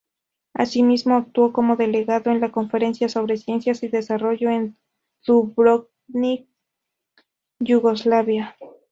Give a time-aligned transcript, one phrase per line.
[0.55, 4.75] Asimismo, actuó como delegado en la Conferencia sobre Ciencia y Desarrollo en
[5.27, 6.47] Dubrovnik,
[7.59, 8.55] Yugoslavia.